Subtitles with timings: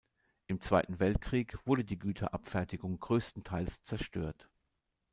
[0.47, 4.49] Im Zweiten Weltkrieg wurde die Güterabfertigung größtenteils zerstört.